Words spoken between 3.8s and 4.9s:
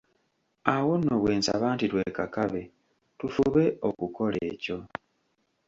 okukola ekyo!